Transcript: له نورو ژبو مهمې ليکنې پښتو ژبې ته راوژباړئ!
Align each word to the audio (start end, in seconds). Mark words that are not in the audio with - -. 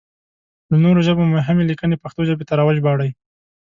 له 0.69 0.77
نورو 0.83 0.99
ژبو 1.07 1.23
مهمې 1.35 1.63
ليکنې 1.69 2.01
پښتو 2.03 2.21
ژبې 2.29 2.43
ته 2.49 2.53
راوژباړئ! 2.59 3.09